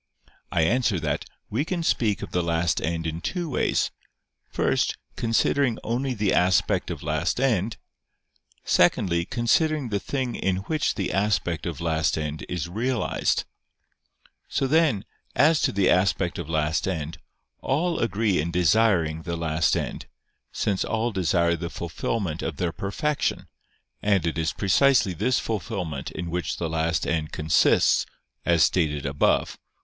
I 0.51 0.63
answer 0.63 0.99
that, 1.01 1.25
We 1.51 1.63
can 1.63 1.83
speak 1.83 2.23
of 2.23 2.31
the 2.31 2.41
last 2.41 2.81
end 2.81 3.05
in 3.05 3.21
two 3.21 3.47
ways: 3.51 3.91
first, 4.49 4.97
considering 5.15 5.77
only 5.83 6.15
the 6.15 6.33
aspect 6.33 6.89
of 6.89 7.03
last 7.03 7.39
end; 7.39 7.77
secondly, 8.63 9.25
considering 9.25 9.89
the 9.89 9.99
thing 9.99 10.33
in 10.33 10.65
which 10.65 10.95
the 10.95 11.13
aspect 11.13 11.67
of 11.67 11.79
last 11.81 12.17
end 12.17 12.47
is 12.49 12.67
realized. 12.67 13.43
So, 14.47 14.65
then, 14.65 15.05
as 15.35 15.61
to 15.61 15.71
the 15.71 15.87
aspect 15.91 16.39
of 16.39 16.49
last 16.49 16.87
end, 16.87 17.19
all 17.59 17.99
agree 17.99 18.41
in 18.41 18.49
desiring 18.49 19.21
the 19.21 19.37
last 19.37 19.77
end: 19.77 20.07
since 20.51 20.83
all 20.83 21.11
desire 21.11 21.55
the 21.55 21.69
fulfilment 21.69 22.41
of 22.41 22.57
their 22.57 22.71
perfection, 22.73 23.47
and 24.01 24.25
it 24.25 24.39
is 24.39 24.51
precisely 24.51 25.13
this 25.13 25.37
fulfilment 25.39 26.09
in 26.09 26.31
which 26.31 26.57
the 26.57 26.71
last 26.71 27.05
end 27.05 27.31
consists, 27.31 28.07
as 28.47 28.63
stated 28.63 29.05
above 29.05 29.57
(A. 29.59 29.59